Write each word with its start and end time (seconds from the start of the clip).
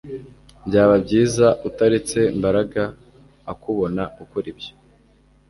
Byaba 0.67 0.95
byiza 1.05 1.47
utaretse 1.69 2.19
Mbaraga 2.37 2.83
akubona 3.51 4.03
ukora 4.23 4.45
ibyo 4.53 4.71